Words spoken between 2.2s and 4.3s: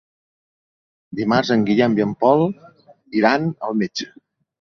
Pol iran al metge.